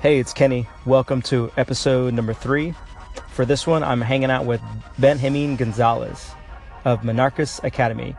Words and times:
Hey, 0.00 0.18
it's 0.18 0.32
Kenny. 0.32 0.66
Welcome 0.86 1.20
to 1.24 1.52
episode 1.58 2.14
number 2.14 2.32
three. 2.32 2.72
For 3.28 3.44
this 3.44 3.66
one, 3.66 3.82
I'm 3.82 4.00
hanging 4.00 4.30
out 4.30 4.46
with 4.46 4.62
Benjamin 4.98 5.56
Gonzalez 5.56 6.30
of 6.86 7.02
Monarcas 7.02 7.62
Academy. 7.64 8.16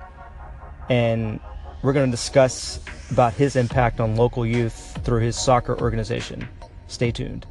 And 0.92 1.40
we're 1.82 1.94
going 1.94 2.06
to 2.06 2.12
discuss 2.12 2.80
about 3.10 3.34
his 3.34 3.56
impact 3.56 4.00
on 4.00 4.16
local 4.16 4.46
youth 4.46 4.96
through 5.04 5.22
his 5.22 5.36
soccer 5.36 5.76
organization. 5.82 6.48
Stay 6.86 7.10
tuned. 7.10 7.48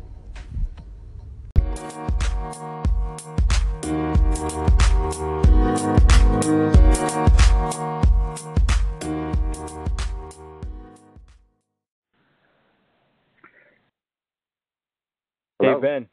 Hello. 15.61 15.75
Hey 15.75 15.81
Ben. 15.81 16.09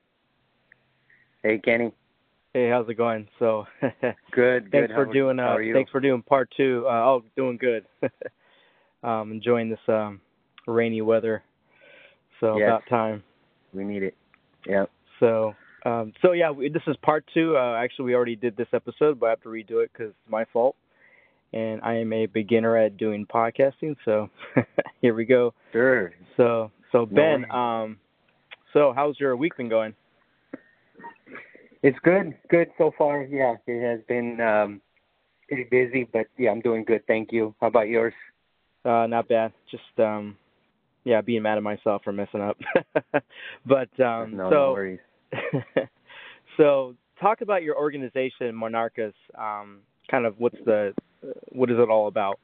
Hey, 1.44 1.60
Kenny. 1.64 1.92
Hey, 2.54 2.70
how's 2.70 2.90
it 2.90 2.96
going? 2.96 3.28
So 3.40 3.66
Good. 4.32 4.70
thanks 4.72 4.88
good. 4.88 4.92
for 4.94 5.06
How- 5.06 5.12
doing 5.12 5.40
uh 5.40 5.56
thanks 5.74 5.92
for 5.92 6.00
doing 6.00 6.22
part 6.22 6.50
two. 6.58 6.84
Uh, 6.88 6.92
oh, 6.92 7.24
doing 7.36 7.58
good. 7.58 7.86
um 9.04 9.32
enjoying 9.32 9.70
this 9.70 9.80
um 9.88 10.22
rainy 10.68 11.02
weather. 11.02 11.44
So 12.40 12.58
Yes. 12.58 12.68
about 12.68 12.84
time. 12.90 13.24
We 13.74 13.84
need 13.84 14.04
it. 14.04 14.16
Yeah. 14.68 14.86
So 15.20 15.54
um 15.86 16.14
so 16.22 16.32
yeah, 16.34 16.52
we, 16.52 16.70
this 16.70 16.82
is 16.88 16.96
part 17.02 17.24
2. 17.34 17.56
Uh 17.56 17.76
actually 17.76 18.06
we 18.06 18.16
already 18.16 18.36
did 18.36 18.58
this 18.58 18.68
episode, 18.74 19.20
but 19.20 19.28
I 19.28 19.30
have 19.30 19.42
to 19.44 19.50
redo 19.50 19.84
it 19.84 19.92
cuz 19.94 20.10
it's 20.10 20.30
my 20.30 20.46
fault. 20.52 20.76
And 21.54 21.80
I 21.82 21.94
am 21.94 22.12
a 22.12 22.26
beginner 22.26 22.76
at 22.76 22.98
doing 22.98 23.26
podcasting, 23.26 23.96
so 24.04 24.30
here 25.02 25.14
we 25.14 25.24
go. 25.26 25.54
Sure. 25.72 26.14
So 26.36 26.72
so 26.92 27.06
Ben, 27.06 27.46
worries. 27.48 27.52
um 27.52 28.00
so 28.78 28.94
how's 28.96 29.20
your 29.20 29.36
week 29.36 29.58
been 29.58 29.70
going? 29.70 29.96
It's 31.82 31.98
good. 32.04 32.36
Good 32.48 32.68
so 32.78 32.92
far. 32.96 33.24
Yeah. 33.24 33.56
It 33.66 33.82
has 33.82 34.02
been 34.08 34.40
um, 34.40 34.82
pretty 35.48 35.64
busy, 35.64 36.08
but 36.14 36.28
yeah, 36.38 36.52
I'm 36.52 36.62
doing 36.62 36.84
good. 36.86 37.02
Thank 37.08 37.32
you. 37.32 37.56
How 37.60 37.68
about 37.68 37.88
yours? 37.88 38.14
Uh, 38.86 39.08
not 39.08 39.28
bad. 39.28 39.52
Just 39.72 39.82
um, 39.98 40.38
yeah, 41.06 41.22
being 41.22 41.42
mad 41.42 41.58
at 41.58 41.64
myself 41.64 42.04
for 42.04 42.14
messing 42.14 42.40
up. 42.40 42.56
but 43.66 44.00
um, 44.00 44.38
no, 44.38 44.48
so 44.48 44.50
no 44.50 44.72
worries. 44.74 45.00
so 46.58 46.94
talk 47.20 47.42
about 47.42 47.64
your 47.64 47.78
organization, 47.78 48.54
Monarcas. 48.54 49.14
Um, 49.36 49.80
kind 50.12 50.28
of 50.28 50.36
what's 50.38 50.58
the 50.66 50.94
what 51.50 51.72
is 51.72 51.78
it 51.80 51.90
all 51.90 52.08
about? 52.08 52.40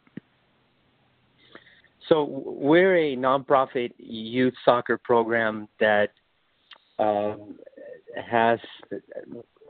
So 2.09 2.23
we're 2.23 2.97
a 2.97 3.15
nonprofit 3.15 3.91
youth 3.97 4.55
soccer 4.65 4.97
program 4.97 5.67
that 5.79 6.09
um, 6.99 7.57
has 8.25 8.59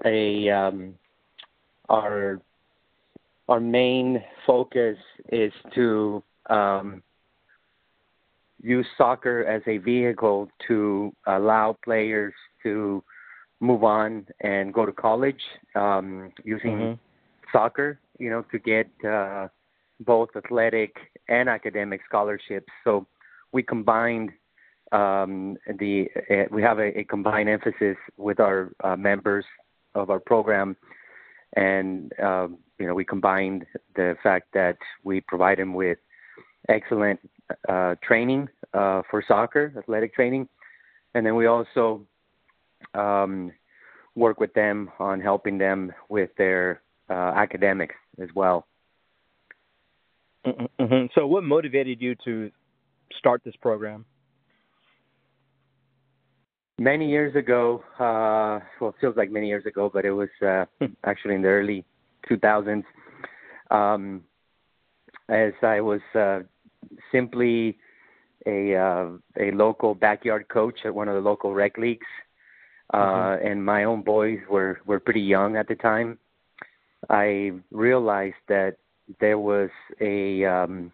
a 0.06 0.50
um, 0.50 0.96
our 1.90 2.42
our 3.48 3.60
main 3.60 4.24
focus 4.46 4.98
is 5.32 5.54
to 5.76 6.24
um, 6.50 7.02
use 8.62 8.86
soccer 8.98 9.44
as 9.46 9.62
a 9.68 9.78
vehicle 9.78 10.50
to 10.68 11.14
allow 11.28 11.76
players 11.84 12.34
to 12.64 13.04
move 13.60 13.84
on 13.84 14.26
and 14.42 14.74
go 14.74 14.86
to 14.86 14.92
college 14.92 15.42
um, 15.76 16.32
using 16.44 16.92
Mhm. 16.92 17.00
soccer, 17.52 18.00
you 18.20 18.30
know, 18.30 18.42
to 18.52 18.60
get 18.60 18.88
uh, 19.06 19.48
both 20.02 20.30
athletic 20.36 20.96
and 21.28 21.50
academic 21.50 22.02
scholarships. 22.06 22.72
So 22.84 23.06
we 23.52 23.64
combined 23.64 24.32
um, 24.94 25.58
the 25.80 26.08
uh, 26.30 26.44
we 26.52 26.62
have 26.62 26.80
a, 26.80 27.00
a 27.00 27.04
combined 27.04 27.50
emphasis 27.50 27.98
with 28.18 28.40
our 28.40 28.72
uh, 28.84 28.96
members 28.96 29.44
of 29.96 30.10
our 30.10 30.20
program, 30.20 30.78
and 31.56 32.14
um, 32.22 32.58
you 32.80 32.86
know 32.86 32.94
we 32.94 33.04
combined 33.04 33.66
the 33.96 34.16
fact 34.22 34.48
that 34.54 34.78
we 35.04 35.22
provide 35.22 35.58
them 35.58 35.74
with 35.74 35.98
excellent 36.70 37.20
uh, 37.68 37.96
training 38.04 38.48
uh, 38.74 39.02
for 39.10 39.24
soccer, 39.28 39.74
athletic 39.78 40.14
training, 40.14 40.48
and 41.16 41.26
then 41.26 41.36
we 41.36 41.48
also 41.48 42.06
um, 42.94 43.52
work 44.16 44.40
with 44.40 44.54
them 44.54 44.92
on 45.00 45.20
helping 45.20 45.58
them 45.58 45.92
with 46.10 46.30
their 46.38 46.82
uh, 47.10 47.34
academics 47.36 47.96
as 48.22 48.30
well. 48.36 48.68
hmm 50.46 51.06
So 51.16 51.26
what 51.26 51.44
motivated 51.44 52.02
you 52.02 52.16
to 52.26 52.52
start 53.18 53.42
this 53.44 53.56
program? 53.56 54.06
Many 56.84 57.10
years 57.10 57.34
ago, 57.38 57.82
uh, 57.98 58.60
well, 58.82 58.90
it 58.90 58.96
feels 59.00 59.16
like 59.16 59.32
many 59.32 59.48
years 59.48 59.66
ago, 59.66 59.90
but 59.94 60.04
it 60.04 60.12
was 60.12 60.28
uh, 60.46 60.66
actually 61.06 61.36
in 61.36 61.42
the 61.42 61.48
early 61.48 61.86
2000s. 62.30 62.84
Um, 63.72 64.22
as 65.30 65.54
I 65.62 65.80
was 65.80 66.02
uh, 66.14 66.40
simply 67.10 67.78
a 68.46 68.76
uh, 68.76 69.12
a 69.40 69.52
local 69.52 69.96
backyard 69.96 70.50
coach 70.50 70.80
at 70.84 70.94
one 70.94 71.08
of 71.08 71.16
the 71.16 71.22
local 71.22 71.54
rec 71.54 71.78
leagues, 71.78 72.12
uh, 72.94 72.98
Mhm. 72.98 73.46
and 73.48 73.66
my 73.66 73.86
own 73.86 74.02
boys 74.02 74.40
were 74.50 74.82
were 74.86 75.00
pretty 75.00 75.26
young 75.36 75.56
at 75.56 75.68
the 75.70 75.76
time. 75.76 76.20
I 77.10 77.54
realized 77.72 78.44
that 78.48 78.76
there 79.22 79.40
was 79.40 79.70
a 80.02 80.44
um, 80.44 80.92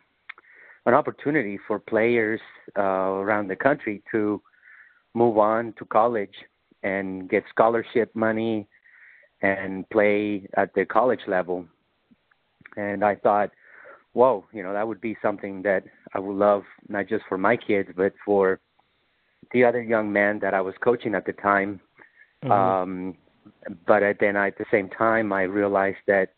an 0.86 0.94
opportunity 0.94 1.58
for 1.68 1.80
players 1.80 2.42
uh, 2.78 3.10
around 3.24 3.48
the 3.48 3.56
country 3.56 4.04
to 4.12 4.40
move 5.14 5.38
on 5.38 5.74
to 5.78 5.86
college 5.86 6.36
and 6.84 7.30
get 7.30 7.44
scholarship 7.50 8.16
money 8.16 8.68
and 9.42 9.90
play 9.90 10.48
at 10.56 10.74
the 10.74 10.86
college 10.86 11.22
level. 11.28 11.66
And 12.78 13.04
I 13.04 13.16
thought, 13.16 13.52
whoa, 14.14 14.46
you 14.52 14.64
know, 14.64 14.74
that 14.74 14.88
would 14.88 15.02
be 15.02 15.18
something 15.22 15.62
that 15.64 15.84
I 16.14 16.20
would 16.20 16.36
love 16.36 16.64
not 16.88 17.08
just 17.08 17.24
for 17.28 17.38
my 17.38 17.58
kids, 17.58 17.90
but 17.96 18.14
for 18.26 18.60
the 19.52 19.64
other 19.64 19.82
young 19.82 20.12
men 20.12 20.40
that 20.40 20.54
I 20.54 20.62
was 20.62 20.76
coaching 20.82 21.16
at 21.16 21.26
the 21.26 21.34
time. 21.34 21.80
Mhm. 22.44 22.52
Um, 22.52 23.18
but 23.86 24.20
then 24.20 24.36
at 24.36 24.58
the 24.58 24.66
same 24.72 24.90
time, 24.90 25.34
I 25.34 25.44
realized 25.44 26.06
that 26.08 26.34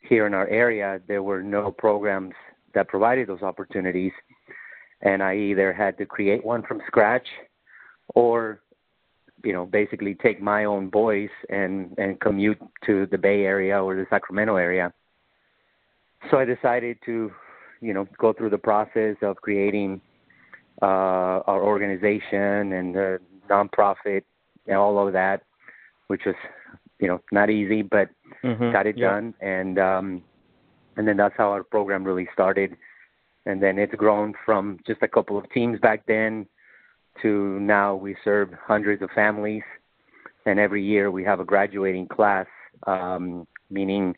here 0.00 0.26
in 0.26 0.34
our 0.34 0.46
area, 0.48 1.00
there 1.06 1.22
were 1.22 1.42
no 1.42 1.70
programs 1.72 2.34
that 2.74 2.88
provided 2.88 3.28
those 3.28 3.42
opportunities. 3.42 4.12
And 5.00 5.22
I 5.22 5.36
either 5.36 5.72
had 5.72 5.96
to 5.98 6.06
create 6.06 6.44
one 6.44 6.62
from 6.62 6.80
scratch 6.86 7.28
or, 8.14 8.60
you 9.42 9.52
know, 9.52 9.66
basically 9.66 10.14
take 10.14 10.40
my 10.40 10.64
own 10.64 10.88
boys 10.88 11.30
and, 11.48 11.94
and 11.98 12.20
commute 12.20 12.58
to 12.86 13.06
the 13.06 13.18
Bay 13.18 13.44
Area 13.44 13.82
or 13.82 13.94
the 13.94 14.06
Sacramento 14.10 14.56
area. 14.56 14.92
So 16.30 16.38
I 16.38 16.44
decided 16.44 16.98
to, 17.06 17.30
you 17.80 17.94
know, 17.94 18.06
go 18.18 18.32
through 18.32 18.50
the 18.50 18.58
process 18.58 19.16
of 19.22 19.36
creating 19.36 20.00
uh, 20.82 21.40
our 21.46 21.62
organization 21.62 22.72
and 22.72 22.94
the 22.94 23.20
nonprofit 23.48 24.22
and 24.66 24.76
all 24.76 25.06
of 25.06 25.12
that, 25.12 25.42
which 26.06 26.22
was, 26.24 26.34
you 26.98 27.08
know, 27.08 27.20
not 27.32 27.50
easy, 27.50 27.82
but 27.82 28.08
Mhm. 28.42 28.72
got 28.72 28.86
it 28.86 28.96
Yep. 28.96 29.10
done, 29.10 29.34
and 29.40 29.78
um, 29.78 30.22
and 30.96 31.06
then 31.08 31.16
that's 31.16 31.36
how 31.36 31.50
our 31.50 31.64
program 31.64 32.04
really 32.04 32.28
started, 32.32 32.76
and 33.46 33.62
then 33.62 33.78
it's 33.78 33.94
grown 33.94 34.34
from 34.44 34.78
just 34.86 35.02
a 35.02 35.08
couple 35.08 35.36
of 35.36 35.48
teams 35.50 35.78
back 35.80 36.04
then 36.06 36.46
to 37.22 37.58
now 37.60 37.94
we 37.94 38.16
serve 38.24 38.52
hundreds 38.66 39.02
of 39.02 39.10
families, 39.14 39.62
and 40.46 40.58
every 40.58 40.82
year 40.82 41.10
we 41.10 41.24
have 41.24 41.40
a 41.40 41.44
graduating 41.44 42.08
class, 42.08 42.46
um, 42.86 43.46
meaning 43.70 44.14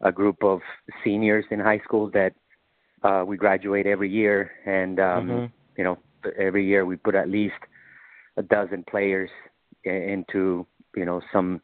a 0.00 0.10
group 0.12 0.42
of 0.42 0.60
seniors 1.04 1.44
in 1.50 1.60
high 1.60 1.78
school 1.80 2.10
that 2.10 2.32
uh, 3.02 3.24
we 3.26 3.36
graduate 3.36 3.86
every 3.86 4.08
year, 4.10 4.52
and 4.66 4.98
um, 5.00 5.28
Mhm. 5.28 5.50
you 5.76 5.84
know 5.84 5.98
every 6.36 6.64
year 6.64 6.84
we 6.84 6.96
put 6.96 7.14
at 7.14 7.28
least 7.28 7.60
a 8.36 8.42
dozen 8.42 8.82
players 8.84 9.30
into 9.84 10.66
you 10.96 11.04
know 11.04 11.20
some 11.32 11.60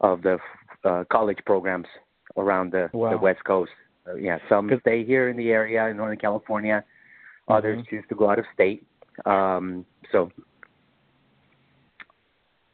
of 0.00 0.22
the 0.22 0.38
uh, 0.84 1.04
college 1.10 1.38
programs 1.46 1.86
around 2.36 2.72
the, 2.72 2.90
Wow. 2.92 3.10
the 3.10 3.18
West 3.18 3.44
Coast. 3.44 3.72
Uh, 4.06 4.14
yeah, 4.14 4.38
some 4.48 4.70
stay 4.80 5.04
here 5.04 5.28
in 5.28 5.36
the 5.36 5.50
area 5.50 5.86
in 5.88 5.96
Northern 5.96 6.18
California. 6.18 6.84
Others 7.48 7.80
Mhm. 7.80 7.88
choose 7.88 8.04
to 8.08 8.14
go 8.14 8.30
out 8.30 8.38
of 8.38 8.46
state. 8.54 8.84
Um, 9.24 9.84
so 10.10 10.30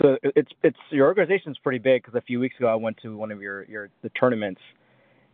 So 0.00 0.16
it's 0.22 0.50
it's 0.62 0.78
your 0.90 1.06
organization's 1.06 1.58
pretty 1.58 1.78
big 1.78 2.02
because 2.02 2.16
a 2.16 2.22
few 2.22 2.38
weeks 2.38 2.56
ago 2.58 2.68
I 2.68 2.76
went 2.76 2.98
to 3.02 3.16
one 3.16 3.32
of 3.32 3.42
your 3.42 3.64
your 3.64 3.90
the 4.02 4.10
tournaments 4.10 4.60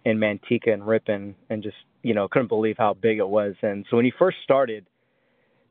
in 0.05 0.19
Manteca 0.19 0.73
and 0.73 0.87
Ripon 0.87 1.35
and 1.51 1.63
just 1.63 1.77
you 2.03 2.15
know 2.15 2.29
couldn't 2.29 2.49
believe 2.49 2.77
how 2.79 2.95
big 2.95 3.19
it 3.19 3.29
was. 3.29 3.55
And 3.63 3.85
so 3.91 3.97
when 3.97 4.07
you 4.07 4.13
first 4.19 4.39
started, 4.43 4.87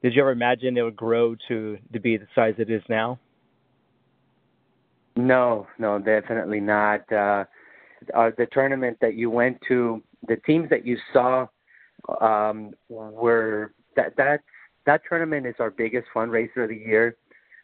did 0.03 0.13
you 0.13 0.21
ever 0.21 0.31
imagine 0.31 0.77
it 0.77 0.83
would 0.83 0.95
grow 0.95 1.35
to 1.47 1.77
to 1.91 1.99
be 1.99 2.17
the 2.17 2.27
size 2.35 2.55
it 2.57 2.69
is 2.69 2.83
now? 2.87 3.19
no, 5.15 5.67
no, 5.77 5.99
definitely 5.99 6.59
not. 6.59 7.11
Uh, 7.11 7.45
uh, 8.15 8.31
the 8.37 8.47
tournament 8.51 8.97
that 9.01 9.15
you 9.15 9.29
went 9.29 9.57
to, 9.67 10.01
the 10.27 10.37
teams 10.37 10.69
that 10.69 10.85
you 10.85 10.97
saw 11.13 11.47
um, 12.19 12.71
were 12.89 13.73
that 13.95 14.13
that's 14.17 14.43
that 14.85 15.01
tournament 15.07 15.45
is 15.45 15.55
our 15.59 15.69
biggest 15.69 16.07
fundraiser 16.15 16.63
of 16.63 16.69
the 16.69 16.75
year, 16.75 17.17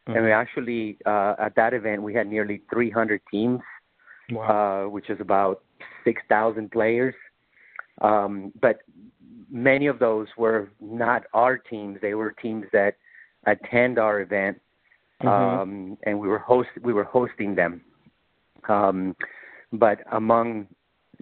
mm-hmm. 0.08 0.18
and 0.18 0.26
we 0.26 0.32
actually 0.32 0.98
uh, 1.06 1.36
at 1.40 1.56
that 1.56 1.74
event 1.74 2.02
we 2.02 2.14
had 2.14 2.28
nearly 2.28 2.62
300 2.72 3.22
teams, 3.32 3.60
wow. 4.32 4.86
uh, 4.86 4.90
which 4.90 5.10
is 5.10 5.20
about 5.20 5.64
6,000 6.04 6.72
players. 6.72 7.16
Um, 8.02 8.52
but 8.62 8.80
many 9.52 9.88
of 9.88 10.00
those 10.00 10.28
were 10.38 10.70
not 10.80 11.24
our 11.34 11.58
teams; 11.58 11.98
they 12.02 12.14
were 12.14 12.32
teams 12.32 12.66
that 12.72 12.96
attend 13.46 14.00
our 14.00 14.22
event, 14.22 14.60
mm-hmm. 15.22 15.28
um, 15.28 15.98
and 16.04 16.20
we 16.20 16.28
were 16.28 16.40
host 16.40 16.70
we 16.82 16.94
were 16.94 17.04
hosting 17.04 17.56
them. 17.56 17.82
Um, 18.68 19.16
but 19.74 20.00
among 20.12 20.68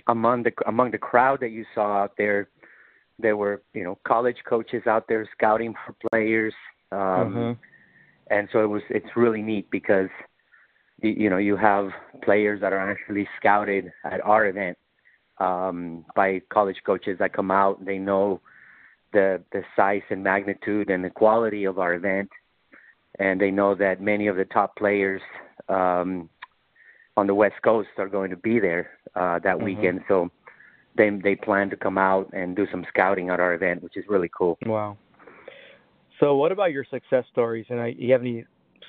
among 0.08 0.44
the 0.44 0.52
among 0.68 0.92
the 0.92 0.98
crowd 0.98 1.40
that 1.42 1.50
you 1.50 1.66
saw 1.74 2.04
out 2.04 2.14
there, 2.18 2.50
there 3.20 3.38
were 3.38 3.64
you 3.74 3.84
know 3.84 3.98
college 4.08 4.38
coaches 4.48 4.84
out 4.88 5.08
there 5.08 5.28
scouting 5.36 5.74
for 5.86 5.96
players, 6.10 6.54
um, 6.92 7.00
mm-hmm. 7.00 7.52
and 8.30 8.48
so 8.52 8.64
it 8.64 8.68
was 8.68 8.82
it's 8.90 9.16
really 9.16 9.42
neat 9.42 9.70
because 9.72 10.10
you, 11.02 11.12
you 11.12 11.30
know 11.30 11.38
you 11.38 11.56
have 11.56 11.90
players 12.24 12.62
that 12.62 12.74
are 12.74 12.92
actually 12.92 13.28
scouted 13.40 13.92
at 14.06 14.24
our 14.24 14.48
event 14.48 14.78
um, 15.40 16.06
by 16.16 16.42
college 16.52 16.78
coaches 16.86 17.18
that 17.20 17.34
come 17.34 17.52
out. 17.52 17.84
They 17.84 17.98
know 17.98 18.42
the 19.14 19.42
the 19.52 19.64
size 19.76 20.04
and 20.10 20.24
magnitude 20.24 20.90
and 20.90 21.04
the 21.04 21.10
quality 21.10 21.66
of 21.66 21.80
our 21.80 21.96
event, 21.96 22.30
and 23.20 23.40
they 23.42 23.52
know 23.52 23.76
that 23.76 24.02
many 24.02 24.28
of 24.28 24.36
the 24.36 24.46
top 24.46 24.76
players 24.76 25.22
um, 25.70 26.30
on 27.16 27.26
the 27.28 27.36
West 27.36 27.56
Coast 27.64 27.90
are 27.98 28.10
going 28.10 28.30
to 28.30 28.38
be 28.38 28.60
there 28.60 28.92
uh, 29.16 29.40
that 29.40 29.56
mm-hmm. 29.56 29.66
weekend. 29.66 30.02
So 30.08 30.30
they 30.98 31.10
they 31.10 31.36
plan 31.36 31.70
to 31.70 31.78
come 31.78 31.98
out 31.98 32.30
and 32.34 32.56
do 32.56 32.68
some 32.72 32.86
scouting 32.90 33.30
at 33.30 33.40
our 33.40 33.54
event, 33.54 33.84
which 33.84 33.98
is 33.98 34.06
really 34.08 34.30
cool. 34.36 34.58
Wow. 34.66 34.98
So, 36.20 36.36
what 36.36 36.52
about 36.52 36.72
your 36.72 36.86
success 36.90 37.26
stories? 37.32 37.66
And 37.70 37.98
you 38.00 38.12
have 38.12 38.22
any 38.22 38.46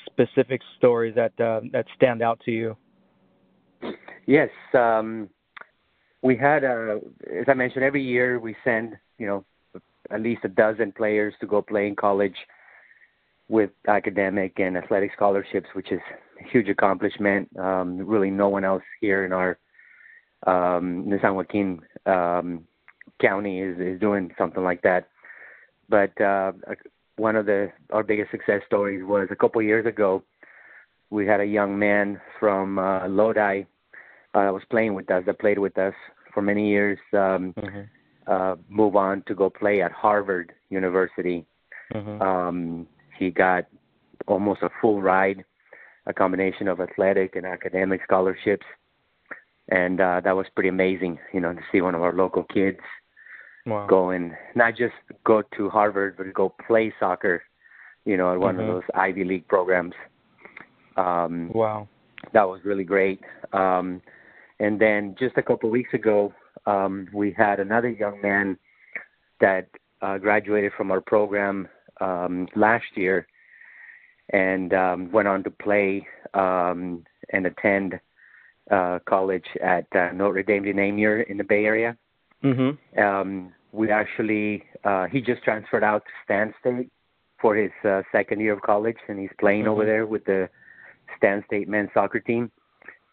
specific 0.06 0.60
stories 0.78 1.14
that 1.14 1.38
uh, 1.40 1.60
that 1.72 1.86
stand 1.96 2.22
out 2.22 2.40
to 2.44 2.50
you? 2.50 2.76
Yes. 4.26 4.50
Um, 4.74 5.28
we 6.22 6.36
had, 6.36 6.64
uh, 6.64 6.96
as 7.38 7.44
I 7.46 7.54
mentioned, 7.54 7.84
every 7.84 8.02
year 8.02 8.40
we 8.40 8.56
send, 8.64 8.96
you 9.18 9.26
know, 9.26 9.44
at 10.10 10.20
least 10.20 10.40
a 10.44 10.48
dozen 10.48 10.92
players 10.92 11.34
to 11.40 11.46
go 11.46 11.62
play 11.62 11.86
in 11.86 11.94
college 11.94 12.34
with 13.48 13.70
academic 13.86 14.58
and 14.58 14.76
athletic 14.76 15.12
scholarships, 15.14 15.68
which 15.74 15.92
is 15.92 16.00
a 16.40 16.48
huge 16.50 16.68
accomplishment. 16.68 17.48
Um, 17.56 17.98
really, 17.98 18.30
no 18.30 18.48
one 18.48 18.64
else 18.64 18.82
here 19.00 19.24
in 19.24 19.32
our 19.32 19.58
um, 20.46 21.10
in 21.10 21.18
San 21.20 21.34
Joaquin 21.34 21.80
um, 22.06 22.64
County 23.20 23.60
is, 23.60 23.78
is 23.78 24.00
doing 24.00 24.32
something 24.38 24.62
like 24.62 24.82
that. 24.82 25.08
But 25.88 26.18
uh, 26.20 26.52
one 27.16 27.36
of 27.36 27.46
the 27.46 27.72
our 27.92 28.02
biggest 28.02 28.30
success 28.30 28.62
stories 28.66 29.04
was 29.04 29.28
a 29.30 29.36
couple 29.36 29.60
years 29.62 29.86
ago. 29.86 30.22
We 31.10 31.26
had 31.26 31.40
a 31.40 31.46
young 31.46 31.78
man 31.78 32.20
from 32.38 32.78
uh, 32.78 33.08
Lodi 33.08 33.64
uh, 34.34 34.50
was 34.52 34.62
playing 34.70 34.94
with 34.94 35.10
us, 35.10 35.24
that 35.26 35.38
played 35.38 35.58
with 35.58 35.78
us 35.78 35.94
for 36.34 36.42
many 36.42 36.68
years, 36.68 36.98
um, 37.14 37.54
mm-hmm. 37.56 37.80
uh, 38.26 38.56
move 38.68 38.94
on 38.94 39.22
to 39.26 39.34
go 39.34 39.48
play 39.50 39.80
at 39.82 39.92
Harvard 39.92 40.52
University. 40.70 41.46
Mm-hmm. 41.94 42.22
Um, 42.22 42.86
he 43.18 43.30
got 43.30 43.64
almost 44.26 44.62
a 44.62 44.70
full 44.80 45.00
ride, 45.00 45.44
a 46.06 46.12
combination 46.12 46.68
of 46.68 46.80
athletic 46.80 47.36
and 47.36 47.46
academic 47.46 48.02
scholarships, 48.04 48.66
and 49.68 50.00
uh, 50.00 50.20
that 50.24 50.36
was 50.36 50.46
pretty 50.54 50.68
amazing. 50.68 51.18
You 51.32 51.40
know, 51.40 51.52
to 51.52 51.60
see 51.70 51.80
one 51.80 51.94
of 51.94 52.02
our 52.02 52.12
local 52.12 52.44
kids 52.44 52.80
wow. 53.66 53.86
go 53.86 54.10
and 54.10 54.32
not 54.54 54.76
just 54.76 54.94
go 55.24 55.42
to 55.56 55.70
Harvard, 55.70 56.16
but 56.16 56.32
go 56.34 56.54
play 56.66 56.92
soccer. 56.98 57.42
You 58.04 58.16
know, 58.16 58.32
at 58.32 58.40
one 58.40 58.56
mm-hmm. 58.56 58.68
of 58.68 58.74
those 58.76 58.90
Ivy 58.94 59.24
League 59.24 59.48
programs. 59.48 59.94
Um, 60.96 61.50
wow, 61.52 61.88
that 62.32 62.48
was 62.48 62.60
really 62.64 62.84
great. 62.84 63.20
Um, 63.52 64.00
and 64.60 64.80
then 64.80 65.14
just 65.18 65.36
a 65.36 65.42
couple 65.42 65.68
of 65.68 65.72
weeks 65.72 65.94
ago, 65.94 66.32
um, 66.66 67.08
we 67.12 67.32
had 67.36 67.60
another 67.60 67.88
young 67.88 68.20
man 68.20 68.58
that 69.40 69.68
uh, 70.02 70.18
graduated 70.18 70.72
from 70.76 70.90
our 70.90 71.00
program 71.00 71.68
um, 72.00 72.48
last 72.56 72.84
year 72.94 73.26
and 74.30 74.74
um, 74.74 75.10
went 75.10 75.28
on 75.28 75.42
to 75.44 75.50
play 75.50 76.06
um, 76.34 77.04
and 77.32 77.46
attend 77.46 77.98
uh, 78.70 78.98
college 79.06 79.46
at 79.62 79.86
uh, 79.94 80.10
Notre 80.12 80.42
Dame 80.42 80.64
de 80.64 80.72
Namur 80.72 81.20
in 81.22 81.36
the 81.36 81.44
Bay 81.44 81.64
Area. 81.64 81.96
Mm-hmm. 82.44 82.98
Um, 82.98 83.52
we 83.72 83.90
actually, 83.90 84.64
uh, 84.84 85.06
he 85.06 85.20
just 85.20 85.42
transferred 85.42 85.84
out 85.84 86.04
to 86.04 86.10
Stan 86.24 86.54
State 86.60 86.90
for 87.40 87.54
his 87.54 87.70
uh, 87.84 88.02
second 88.12 88.40
year 88.40 88.52
of 88.52 88.62
college, 88.62 88.96
and 89.08 89.18
he's 89.18 89.30
playing 89.38 89.62
mm-hmm. 89.62 89.70
over 89.70 89.84
there 89.84 90.06
with 90.06 90.24
the 90.24 90.48
Stan 91.16 91.44
State 91.46 91.68
men's 91.68 91.90
soccer 91.94 92.20
team. 92.20 92.50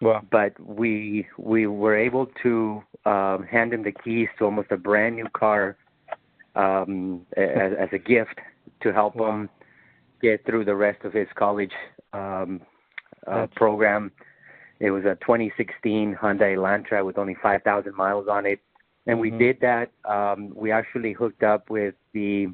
Wow. 0.02 0.22
But 0.30 0.60
we 0.60 1.26
we 1.38 1.68
were 1.68 1.96
able 1.96 2.28
to 2.44 2.84
um, 3.06 3.44
hand 3.50 3.74
him 3.74 3.84
the 3.84 3.94
keys 3.94 4.28
to 4.38 4.46
almost 4.46 4.72
a 4.72 4.78
brand 4.78 5.16
new 5.16 5.28
car 5.30 5.78
um, 6.56 7.26
as, 7.38 7.72
as 7.80 7.90
a 7.94 7.98
gift 7.98 8.40
to 8.82 8.92
help 8.92 9.16
wow. 9.16 9.32
him 9.32 9.50
get 10.22 10.46
through 10.46 10.66
the 10.66 10.76
rest 10.76 11.04
of 11.06 11.14
his 11.14 11.28
college 11.36 11.72
um, 12.14 12.62
uh, 13.26 13.48
program. 13.56 14.12
It 14.80 14.92
was 14.92 15.06
a 15.06 15.16
2016 15.22 16.18
Hyundai 16.22 16.56
Elantra 16.56 17.06
with 17.06 17.18
only 17.18 17.36
5,000 17.42 17.96
miles 17.96 18.28
on 18.30 18.46
it, 18.46 18.60
and 19.08 19.16
mm-hmm. 19.16 19.22
we 19.22 19.30
did 19.32 19.60
that. 19.62 19.92
Um, 20.04 20.54
we 20.56 20.72
actually 20.72 21.14
hooked 21.14 21.44
up 21.44 21.70
with 21.70 21.96
the 22.14 22.48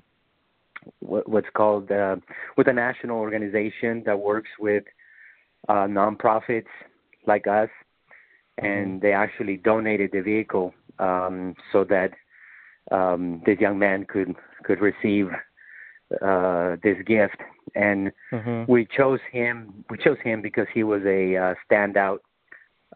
what's 1.00 1.47
called 1.53 1.91
uh, 1.91 2.15
with 2.57 2.68
a 2.68 2.73
national 2.73 3.18
organization 3.18 4.01
that 4.06 4.19
works 4.19 4.50
with 4.59 4.83
uh, 5.69 5.85
nonprofits 5.85 6.65
like 7.27 7.47
us, 7.47 7.69
and 8.57 8.88
mm-hmm. 8.88 9.00
they 9.00 9.13
actually 9.13 9.57
donated 9.57 10.12
the 10.12 10.21
vehicle 10.21 10.74
um, 11.00 11.56
so 11.71 11.83
that 11.83 12.12
um, 12.91 13.41
this 13.45 13.59
young 13.59 13.79
man 13.79 14.06
could 14.06 14.35
could 14.63 14.79
receive 14.79 15.29
uh, 16.21 16.75
this 16.83 16.97
gift. 17.05 17.37
And 17.75 18.11
mm-hmm. 18.31 18.71
we 18.71 18.87
chose 18.97 19.19
him. 19.31 19.85
We 19.89 19.97
chose 19.97 20.17
him 20.23 20.41
because 20.41 20.67
he 20.73 20.83
was 20.83 21.01
a 21.05 21.37
uh, 21.37 21.53
standout 21.69 22.19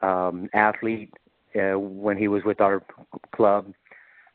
um, 0.02 0.50
athlete 0.54 1.14
uh, 1.56 1.80
when 1.80 2.18
he 2.18 2.28
was 2.28 2.44
with 2.44 2.60
our 2.62 2.84
club. 3.36 3.72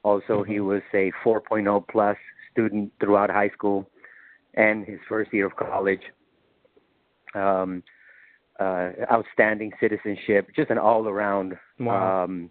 Also, 0.03 0.43
mm-hmm. 0.43 0.53
he 0.53 0.61
was 0.61 0.82
a 0.94 1.12
4.0 1.25 1.85
plus 1.91 2.17
student 2.53 2.93
throughout 3.00 3.31
high 3.31 3.50
school 3.50 3.88
and 4.55 4.87
his 4.87 4.99
first 5.09 5.33
year 5.33 5.47
of 5.47 5.56
college. 5.56 6.03
Um, 7.35 7.83
uh, 8.59 8.90
outstanding 9.11 9.73
citizenship, 9.81 10.49
just 10.55 10.71
an 10.71 10.76
all-around 10.76 11.57
wow. 11.78 12.25
um, 12.25 12.50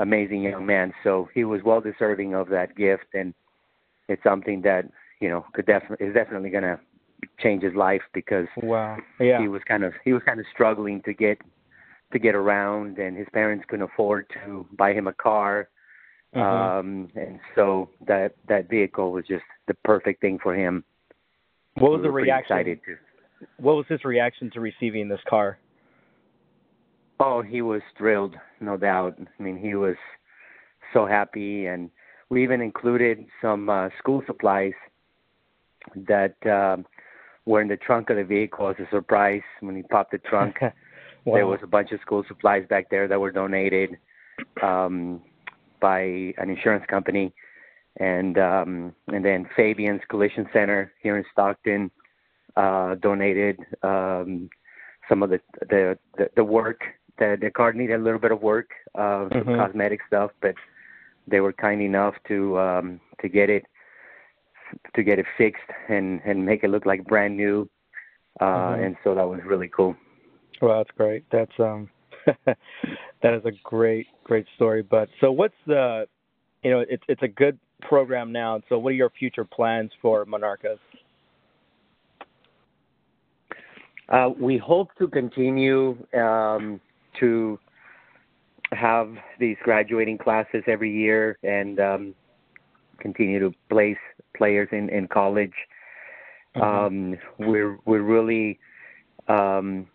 amazing 0.00 0.42
young 0.42 0.66
man. 0.66 0.92
So 1.04 1.28
he 1.32 1.44
was 1.44 1.60
well 1.64 1.80
deserving 1.80 2.34
of 2.34 2.48
that 2.48 2.76
gift, 2.76 3.06
and 3.14 3.32
it's 4.08 4.22
something 4.24 4.62
that 4.62 4.86
you 5.20 5.28
know 5.28 5.44
could 5.52 5.66
definitely 5.66 6.06
is 6.06 6.14
definitely 6.14 6.50
going 6.50 6.64
to 6.64 6.78
change 7.40 7.62
his 7.62 7.74
life 7.74 8.02
because 8.12 8.46
wow, 8.62 8.96
yeah, 9.20 9.40
he 9.40 9.48
was 9.48 9.62
kind 9.66 9.84
of 9.84 9.92
he 10.04 10.12
was 10.12 10.22
kind 10.24 10.40
of 10.40 10.46
struggling 10.52 11.02
to 11.02 11.14
get 11.14 11.38
to 12.12 12.18
get 12.18 12.34
around, 12.34 12.98
and 12.98 13.16
his 13.16 13.26
parents 13.32 13.64
couldn't 13.68 13.88
afford 13.92 14.26
to 14.44 14.66
buy 14.76 14.92
him 14.92 15.06
a 15.06 15.12
car. 15.12 15.68
Mm-hmm. 16.34 16.78
Um, 16.78 17.08
and 17.14 17.38
so 17.54 17.90
that 18.06 18.34
that 18.48 18.68
vehicle 18.68 19.12
was 19.12 19.24
just 19.26 19.44
the 19.68 19.74
perfect 19.84 20.20
thing 20.20 20.38
for 20.42 20.54
him. 20.54 20.84
What 21.78 21.92
was 21.92 22.00
we 22.00 22.08
the 22.08 22.10
reaction? 22.10 22.56
Excited 22.56 22.80
to, 22.86 22.96
what 23.58 23.76
was 23.76 23.86
his 23.88 24.04
reaction 24.04 24.50
to 24.52 24.60
receiving 24.60 25.08
this 25.08 25.20
car? 25.28 25.58
Oh, 27.20 27.42
he 27.42 27.62
was 27.62 27.82
thrilled, 27.96 28.34
no 28.60 28.76
doubt. 28.76 29.18
I 29.18 29.42
mean, 29.42 29.56
he 29.56 29.74
was 29.74 29.96
so 30.92 31.06
happy, 31.06 31.66
and 31.66 31.90
we 32.28 32.42
even 32.42 32.60
included 32.60 33.24
some 33.40 33.68
uh, 33.68 33.88
school 33.98 34.22
supplies 34.26 34.72
that 35.94 36.34
uh, 36.46 36.76
were 37.46 37.60
in 37.60 37.68
the 37.68 37.76
trunk 37.76 38.10
of 38.10 38.16
the 38.16 38.24
vehicle 38.24 38.68
as 38.68 38.76
a 38.78 38.88
surprise. 38.90 39.42
When 39.60 39.76
he 39.76 39.82
popped 39.82 40.12
the 40.12 40.18
trunk, 40.18 40.56
wow. 41.24 41.34
there 41.34 41.46
was 41.46 41.60
a 41.62 41.66
bunch 41.66 41.92
of 41.92 42.00
school 42.00 42.24
supplies 42.26 42.66
back 42.68 42.90
there 42.90 43.08
that 43.08 43.20
were 43.20 43.30
donated 43.30 43.96
um, 44.62 45.22
by 45.80 46.00
an 46.38 46.50
insurance 46.50 46.84
company, 46.88 47.32
and 47.98 48.38
um, 48.38 48.94
and 49.08 49.24
then 49.24 49.48
Fabian's 49.56 50.02
Collision 50.08 50.48
Center 50.52 50.92
here 51.02 51.16
in 51.16 51.24
Stockton 51.32 51.90
uh, 52.56 52.94
donated 52.96 53.60
um, 53.82 54.48
some 55.08 55.22
of 55.22 55.30
the, 55.30 55.40
the 55.60 55.98
the 56.16 56.30
the 56.36 56.44
work. 56.44 56.80
The 57.18 57.38
the 57.40 57.50
car 57.50 57.72
needed 57.72 58.00
a 58.00 58.02
little 58.02 58.18
bit 58.18 58.32
of 58.32 58.42
work, 58.42 58.70
uh, 58.94 59.28
some 59.30 59.42
mm-hmm. 59.42 59.56
cosmetic 59.56 60.00
stuff, 60.06 60.32
but 60.40 60.54
they 61.28 61.40
were 61.40 61.52
kind 61.52 61.80
enough 61.80 62.14
to 62.28 62.58
um, 62.58 63.00
to 63.20 63.28
get 63.28 63.50
it 63.50 63.64
to 64.94 65.02
get 65.02 65.18
it 65.18 65.26
fixed 65.36 65.62
and 65.88 66.20
and 66.24 66.44
make 66.44 66.64
it 66.64 66.70
look 66.70 66.86
like 66.86 67.04
brand 67.04 67.36
new. 67.36 67.68
Uh, 68.40 68.44
mm-hmm. 68.44 68.82
And 68.84 68.96
so 69.04 69.14
that 69.14 69.28
was 69.28 69.40
really 69.46 69.68
cool. 69.68 69.94
Well, 70.60 70.78
that's 70.78 70.90
great. 70.96 71.24
That's 71.30 71.52
um, 71.58 71.88
that 72.46 73.34
is 73.34 73.44
a 73.44 73.52
great 73.62 74.06
great 74.24 74.46
story. 74.56 74.82
But 74.82 75.08
so 75.20 75.30
what's 75.30 75.54
the, 75.66 76.06
you 76.62 76.70
know, 76.70 76.84
it's 76.88 77.02
it's 77.08 77.22
a 77.22 77.28
good 77.28 77.58
program 77.82 78.32
now. 78.32 78.60
So, 78.68 78.78
what 78.78 78.90
are 78.90 78.92
your 78.92 79.10
future 79.10 79.44
plans 79.44 79.90
for 80.00 80.24
Monarcas? 80.24 80.78
Uh, 84.08 84.30
we 84.38 84.58
hope 84.58 84.88
to 84.98 85.08
continue 85.08 85.96
um, 86.14 86.80
to 87.20 87.58
have 88.72 89.08
these 89.38 89.56
graduating 89.62 90.18
classes 90.18 90.62
every 90.66 90.92
year 90.92 91.38
and 91.42 91.80
um, 91.80 92.14
continue 93.04 93.38
to 93.38 93.52
place 93.68 94.02
players 94.34 94.68
in, 94.72 94.88
in 94.88 95.06
college. 95.06 95.52
Mm-hmm. 96.56 96.62
Um, 96.62 97.18
we're 97.38 97.78
we're 97.84 98.08
really 98.16 98.58
um, 99.28 99.86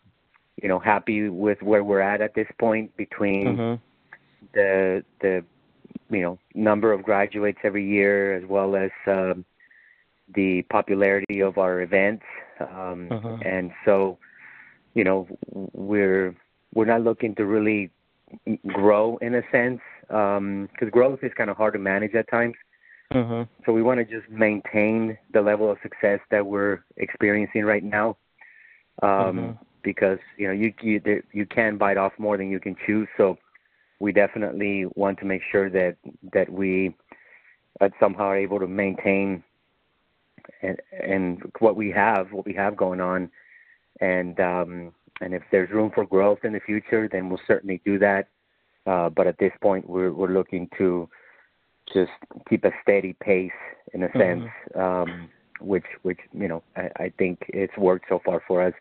you 0.62 0.70
know 0.70 0.80
happy 0.80 1.28
with 1.30 1.60
where 1.62 1.84
we're 1.84 2.06
at 2.14 2.22
at 2.22 2.36
this 2.36 2.48
point 2.60 2.96
between 2.98 3.46
mm-hmm. 3.48 3.76
the 4.54 5.04
the 5.22 5.44
you 6.10 6.22
know 6.22 6.38
number 6.54 6.94
of 6.94 7.02
graduates 7.02 7.60
every 7.64 7.86
year 7.88 8.38
as 8.38 8.44
well 8.48 8.76
as 8.76 8.92
um, 9.08 9.44
the 10.36 10.62
popularity 10.70 11.40
of 11.42 11.58
our 11.58 11.82
events 11.82 12.26
um, 12.60 13.08
uh-huh. 13.12 13.38
and 13.44 13.72
so 13.86 14.18
you 14.94 15.04
know 15.04 15.28
we're 15.74 16.36
we're 16.76 16.92
not 16.94 17.02
looking 17.02 17.34
to 17.36 17.46
really 17.46 17.90
grow 18.68 19.18
in 19.22 19.34
a 19.36 19.44
sense 19.52 19.82
because 20.08 20.38
um, 20.38 20.90
growth 20.92 21.20
is 21.24 21.32
kind 21.38 21.50
of 21.50 21.58
hard 21.58 21.74
to 21.74 21.80
manage 21.80 22.14
at 22.16 22.30
times 22.30 22.56
uh-huh. 23.12 23.46
so 23.66 23.72
we 23.72 23.82
want 23.82 24.00
to 24.00 24.06
just 24.06 24.30
maintain 24.30 25.18
the 25.34 25.42
level 25.42 25.72
of 25.72 25.78
success 25.82 26.20
that 26.32 26.46
we're 26.46 26.84
experiencing 26.98 27.64
right 27.64 27.84
now 27.84 28.18
um, 29.02 29.40
uh-huh. 29.40 29.54
because 29.84 30.20
you 30.38 30.48
know 30.48 30.54
you 30.54 30.74
you 30.82 31.02
you 31.32 31.46
can 31.46 31.78
bite 31.78 31.98
off 31.98 32.14
more 32.18 32.38
than 32.38 32.50
you 32.50 32.60
can 32.60 32.76
chew 32.86 33.08
so 33.18 33.38
we 34.00 34.12
definitely 34.12 34.86
want 34.96 35.20
to 35.20 35.26
make 35.26 35.42
sure 35.52 35.70
that 35.70 35.98
that 36.34 36.50
we 36.50 36.96
uh, 37.82 37.90
somehow 38.00 38.26
are 38.26 38.38
able 38.38 38.60
to 38.60 38.68
maintain 38.68 39.44
and, 40.62 40.82
and 40.92 41.42
what 41.60 41.76
we 41.76 41.92
have, 41.92 42.32
what 42.32 42.46
we 42.46 42.54
have 42.54 42.76
going 42.76 43.00
on, 43.00 43.30
and 44.02 44.40
um, 44.40 44.92
and 45.22 45.34
if 45.34 45.44
there's 45.52 45.70
room 45.70 45.92
for 45.94 46.06
growth 46.06 46.40
in 46.44 46.54
the 46.54 46.60
future, 46.60 47.10
then 47.12 47.30
we'll 47.30 47.42
certainly 47.46 47.82
do 47.86 48.00
that. 48.00 48.30
Uh, 48.86 49.10
but 49.10 49.28
at 49.28 49.38
this 49.38 49.52
point, 49.62 49.88
we're 49.90 50.12
we're 50.12 50.34
looking 50.34 50.70
to 50.78 51.10
just 51.94 52.12
keep 52.50 52.64
a 52.64 52.72
steady 52.82 53.16
pace 53.22 53.52
in 53.94 54.04
a 54.04 54.08
mm-hmm. 54.08 54.20
sense, 54.20 54.52
um, 54.76 55.30
which 55.60 55.86
which 56.04 56.20
you 56.34 56.48
know 56.48 56.64
I, 56.76 56.90
I 56.98 57.14
think 57.18 57.40
it's 57.50 57.78
worked 57.78 58.06
so 58.10 58.20
far 58.24 58.42
for 58.48 58.62
us. 58.62 58.74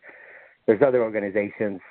There's 0.65 0.81
other 0.81 1.01
organizations 1.01 1.81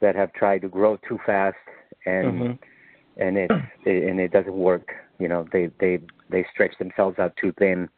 that 0.00 0.14
have 0.14 0.32
tried 0.32 0.62
to 0.62 0.68
grow 0.68 0.98
too 1.08 1.18
fast 1.26 1.56
and 2.04 2.32
mm-hmm. 2.32 3.20
and 3.20 3.38
it, 3.38 3.50
it 3.84 4.08
and 4.08 4.20
it 4.20 4.32
doesn't 4.32 4.54
work. 4.54 4.92
You 5.18 5.28
know, 5.28 5.46
they 5.52 5.70
they 5.80 6.00
they 6.30 6.46
stretch 6.52 6.78
themselves 6.78 7.18
out 7.18 7.36
too 7.40 7.52
thin 7.58 7.88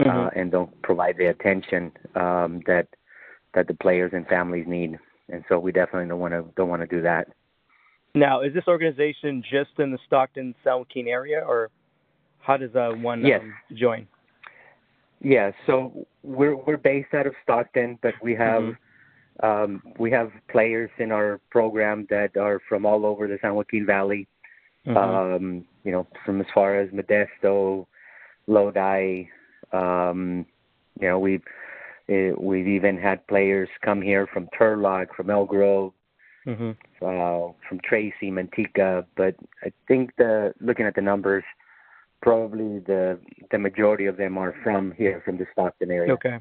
mm-hmm. 0.00 0.10
uh, 0.10 0.28
and 0.34 0.50
don't 0.50 0.82
provide 0.82 1.16
the 1.18 1.26
attention 1.26 1.92
um, 2.14 2.60
that 2.66 2.88
that 3.54 3.68
the 3.68 3.74
players 3.74 4.12
and 4.14 4.26
families 4.26 4.66
need. 4.66 4.98
And 5.28 5.44
so 5.48 5.58
we 5.58 5.72
definitely 5.72 6.08
don't 6.08 6.20
want 6.20 6.34
to 6.34 6.44
don't 6.56 6.68
want 6.68 6.82
to 6.82 6.86
do 6.86 7.02
that. 7.02 7.28
Now, 8.14 8.40
is 8.40 8.54
this 8.54 8.64
organization 8.66 9.42
just 9.42 9.78
in 9.78 9.90
the 9.90 9.98
Stockton 10.06 10.54
Joaquin 10.64 11.06
area, 11.06 11.44
or 11.46 11.70
how 12.46 12.56
does 12.56 12.74
uh, 12.74 12.90
one 12.90 13.24
yes. 13.24 13.40
um, 13.42 13.54
join? 13.74 14.06
Yeah, 15.20 15.50
so 15.66 16.06
we're 16.22 16.56
we're 16.56 16.76
based 16.76 17.14
out 17.14 17.26
of 17.26 17.34
Stockton, 17.42 17.98
but 18.02 18.14
we 18.22 18.34
have 18.34 18.62
mm-hmm. 18.62 18.82
Um, 19.42 19.82
we 19.98 20.10
have 20.12 20.30
players 20.50 20.90
in 20.98 21.12
our 21.12 21.40
program 21.50 22.06
that 22.08 22.36
are 22.36 22.60
from 22.68 22.86
all 22.86 23.04
over 23.04 23.28
the 23.28 23.38
San 23.42 23.54
Joaquin 23.54 23.84
Valley. 23.84 24.26
Mm-hmm. 24.86 24.96
Um, 24.96 25.64
you 25.84 25.92
know, 25.92 26.06
from 26.24 26.40
as 26.40 26.46
far 26.54 26.78
as 26.78 26.88
Modesto, 26.90 27.86
Lodi. 28.46 29.24
Um, 29.72 30.46
you 31.00 31.08
know, 31.08 31.18
we've 31.18 31.42
uh, 32.08 32.34
we've 32.38 32.68
even 32.68 32.96
had 32.96 33.26
players 33.26 33.68
come 33.84 34.00
here 34.00 34.26
from 34.32 34.48
Turlock, 34.58 35.08
from 35.16 35.28
Elk 35.28 35.50
Grove, 35.50 35.92
mm-hmm. 36.46 36.70
uh, 37.02 37.52
from 37.68 37.80
Tracy, 37.84 38.30
Manteca. 38.30 39.04
But 39.16 39.34
I 39.62 39.72
think 39.88 40.12
the 40.16 40.54
looking 40.60 40.86
at 40.86 40.94
the 40.94 41.02
numbers, 41.02 41.44
probably 42.22 42.80
the 42.80 43.18
the 43.50 43.58
majority 43.58 44.06
of 44.06 44.16
them 44.16 44.38
are 44.38 44.54
from 44.62 44.92
here, 44.96 45.22
from 45.24 45.38
the 45.38 45.46
Stockton 45.52 45.90
area. 45.90 46.12
Okay. 46.12 46.38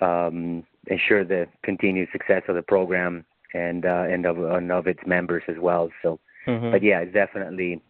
um, 0.00 0.64
ensure 0.86 1.24
the 1.24 1.46
continued 1.62 2.08
success 2.12 2.42
of 2.48 2.54
the 2.54 2.62
program 2.62 3.24
and 3.54 3.84
uh, 3.84 4.04
and 4.08 4.26
of 4.26 4.38
and 4.38 4.70
of 4.72 4.86
its 4.86 5.00
members 5.06 5.42
as 5.48 5.56
well. 5.60 5.90
So, 6.02 6.20
mm-hmm. 6.46 6.70
but 6.70 6.82
yeah, 6.82 7.00
it's 7.00 7.12
definitely 7.12 7.82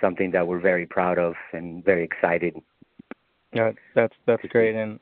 something 0.00 0.32
that 0.32 0.46
we're 0.46 0.60
very 0.60 0.86
proud 0.86 1.18
of 1.18 1.34
and 1.52 1.84
very 1.84 2.04
excited. 2.04 2.54
Yeah, 3.52 3.72
that's 3.94 4.14
that's 4.26 4.42
great, 4.48 4.74
and 4.74 4.98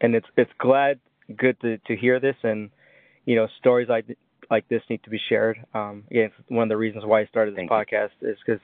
and 0.00 0.14
it's 0.14 0.26
it's 0.36 0.50
glad 0.58 1.00
good 1.36 1.60
to 1.60 1.78
to 1.78 1.96
hear 1.96 2.20
this, 2.20 2.36
and 2.42 2.70
you 3.24 3.36
know 3.36 3.48
stories 3.58 3.88
like 3.88 4.04
like 4.50 4.68
this 4.68 4.82
need 4.88 5.02
to 5.04 5.10
be 5.10 5.20
shared. 5.28 5.58
Um, 5.74 6.04
again, 6.10 6.30
one 6.48 6.64
of 6.64 6.68
the 6.68 6.76
reasons 6.76 7.04
why 7.04 7.22
I 7.22 7.26
started 7.26 7.54
this 7.54 7.58
Thank 7.58 7.70
podcast 7.70 8.10
you. 8.20 8.30
is 8.30 8.36
because 8.44 8.60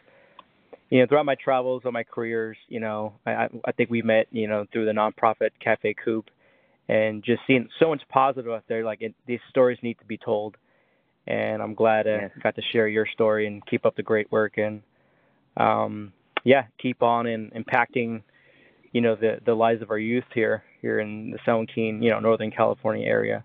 you 0.91 1.01
know 1.01 1.07
throughout 1.07 1.27
my 1.27 1.37
travels 1.37 1.83
or 1.85 1.93
my 1.93 2.05
careers, 2.05 2.57
you 2.69 2.81
know 2.81 3.15
I 3.27 3.49
I 3.65 3.73
think 3.73 3.91
we 3.91 4.03
met 4.03 4.27
you 4.31 4.49
know 4.49 4.67
through 4.73 4.87
the 4.87 4.93
nonprofit 4.93 5.51
Cafe 5.63 5.95
Coop, 6.05 6.27
and 6.89 7.23
just 7.25 7.41
seeing 7.47 7.69
so 7.79 7.89
much 7.89 8.03
positive 8.09 8.51
out 8.51 8.65
there. 8.69 8.85
Like 8.85 9.03
it, 9.03 9.15
these 9.27 9.41
stories 9.51 9.79
need 9.83 9.99
to 9.99 10.05
be 10.05 10.19
told, 10.19 10.57
and 11.27 11.63
I'm 11.63 11.75
glad 11.75 12.07
I 12.07 12.31
got 12.43 12.55
to 12.57 12.63
share 12.73 12.89
your 12.89 13.07
story 13.07 13.47
and 13.47 13.65
keep 13.67 13.87
up 13.87 13.97
the 13.97 14.03
great 14.03 14.31
work 14.31 14.59
and 14.59 14.83
um, 15.57 16.13
yeah, 16.45 16.65
keep 16.81 17.03
on 17.03 17.27
and 17.27 17.53
impacting, 17.53 18.23
you 18.93 19.01
know, 19.01 19.15
the 19.15 19.39
the 19.47 19.55
lives 19.55 19.83
of 19.83 19.91
our 19.91 19.99
youth 19.99 20.25
here 20.35 20.63
here 20.83 21.01
in 21.01 21.31
the 21.31 21.39
San 21.45 21.57
Joaquin, 21.57 22.03
you 22.03 22.11
know, 22.11 22.21
Northern 22.21 22.51
California 22.51 23.07
area. 23.07 23.43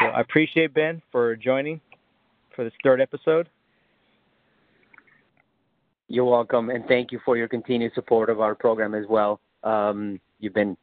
So 0.00 0.06
I 0.06 0.20
appreciate 0.20 0.74
Ben 0.74 1.00
for 1.10 1.36
joining 1.36 1.80
for 2.54 2.64
this 2.64 2.72
third 2.82 3.00
episode. 3.00 3.48
You're 6.08 6.24
welcome, 6.24 6.70
and 6.70 6.84
thank 6.86 7.12
you 7.12 7.20
for 7.24 7.36
your 7.36 7.48
continued 7.48 7.92
support 7.94 8.30
of 8.30 8.40
our 8.40 8.54
program 8.54 8.94
as 8.94 9.04
well. 9.08 9.40
Um, 9.64 10.20
you've 10.38 10.54
been 10.54 10.76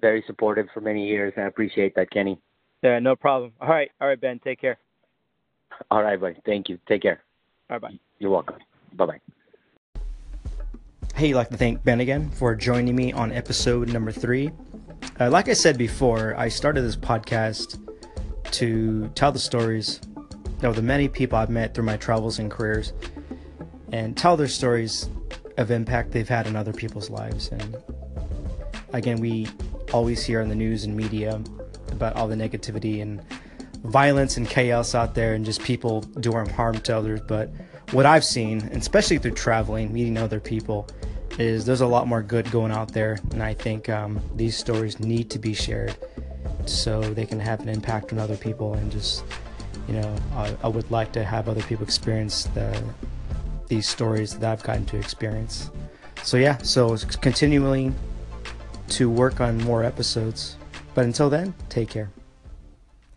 very 0.00 0.22
supportive 0.26 0.66
for 0.72 0.80
many 0.80 1.06
years. 1.06 1.32
and 1.36 1.44
I 1.44 1.48
appreciate 1.48 1.94
that, 1.94 2.10
Kenny. 2.10 2.38
Yeah, 2.82 2.98
no 2.98 3.14
problem. 3.14 3.52
All 3.60 3.68
right, 3.68 3.90
all 4.00 4.08
right, 4.08 4.20
Ben. 4.20 4.40
Take 4.40 4.60
care. 4.60 4.78
All 5.90 6.02
right, 6.02 6.20
buddy. 6.20 6.36
Thank 6.44 6.68
you. 6.68 6.78
Take 6.88 7.02
care. 7.02 7.22
All 7.70 7.76
right, 7.76 7.82
bye. 7.82 7.98
You're 8.18 8.30
welcome. 8.30 8.56
Bye 8.94 9.06
bye. 9.06 9.20
Hey, 11.14 11.30
I'd 11.30 11.36
like 11.36 11.50
to 11.50 11.56
thank 11.56 11.84
Ben 11.84 12.00
again 12.00 12.30
for 12.30 12.54
joining 12.54 12.96
me 12.96 13.12
on 13.12 13.32
episode 13.32 13.92
number 13.92 14.10
three. 14.10 14.50
Uh, 15.20 15.30
like 15.30 15.48
I 15.48 15.52
said 15.52 15.76
before, 15.78 16.34
I 16.36 16.48
started 16.48 16.82
this 16.82 16.96
podcast 16.96 17.78
to 18.52 19.08
tell 19.14 19.30
the 19.32 19.38
stories 19.38 20.00
of 20.62 20.76
the 20.76 20.82
many 20.82 21.08
people 21.08 21.38
I've 21.38 21.50
met 21.50 21.74
through 21.74 21.84
my 21.84 21.96
travels 21.96 22.38
and 22.38 22.50
careers 22.50 22.92
and 23.92 24.16
tell 24.16 24.36
their 24.36 24.48
stories 24.48 25.08
of 25.58 25.70
impact 25.70 26.12
they've 26.12 26.28
had 26.28 26.46
in 26.46 26.56
other 26.56 26.72
people's 26.72 27.10
lives. 27.10 27.48
And 27.48 27.76
again, 28.92 29.20
we 29.20 29.48
always 29.92 30.24
hear 30.24 30.40
in 30.40 30.48
the 30.48 30.54
news 30.54 30.84
and 30.84 30.96
media 30.96 31.40
about 31.90 32.16
all 32.16 32.28
the 32.28 32.34
negativity 32.34 33.02
and 33.02 33.22
violence 33.84 34.36
and 34.36 34.48
chaos 34.48 34.94
out 34.94 35.14
there 35.14 35.34
and 35.34 35.44
just 35.44 35.62
people 35.62 36.00
doing 36.20 36.48
harm 36.48 36.78
to 36.80 36.96
others. 36.96 37.20
But 37.20 37.50
what 37.90 38.06
I've 38.06 38.24
seen, 38.24 38.60
especially 38.72 39.18
through 39.18 39.32
traveling, 39.32 39.92
meeting 39.92 40.16
other 40.16 40.40
people, 40.40 40.88
is 41.38 41.64
there's 41.64 41.80
a 41.80 41.86
lot 41.86 42.06
more 42.06 42.22
good 42.22 42.50
going 42.50 42.72
out 42.72 42.92
there. 42.92 43.18
And 43.32 43.42
I 43.42 43.54
think 43.54 43.88
um, 43.88 44.20
these 44.36 44.56
stories 44.56 45.00
need 45.00 45.30
to 45.30 45.38
be 45.38 45.54
shared 45.54 45.96
so 46.66 47.00
they 47.00 47.26
can 47.26 47.40
have 47.40 47.60
an 47.60 47.68
impact 47.68 48.12
on 48.12 48.18
other 48.18 48.36
people 48.36 48.74
and 48.74 48.90
just 48.90 49.24
you 49.88 49.94
know 49.94 50.16
I, 50.34 50.54
I 50.62 50.68
would 50.68 50.90
like 50.90 51.12
to 51.12 51.24
have 51.24 51.48
other 51.48 51.62
people 51.62 51.84
experience 51.84 52.44
the 52.54 52.82
these 53.68 53.88
stories 53.88 54.38
that 54.38 54.52
I've 54.52 54.62
gotten 54.62 54.84
to 54.86 54.98
experience. 54.98 55.70
So 56.22 56.36
yeah, 56.36 56.58
so 56.58 56.96
continuing 57.20 57.94
to 58.96 59.10
work 59.10 59.40
on 59.40 59.58
more 59.58 59.84
episodes. 59.84 60.56
But 60.94 61.04
until 61.04 61.30
then, 61.30 61.54
take 61.68 61.88
care. 61.88 62.10